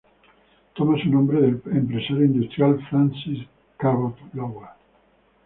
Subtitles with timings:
[0.73, 3.45] Toma su nombre del empresario e industrial, Francis
[3.77, 4.69] Cabot Lowell.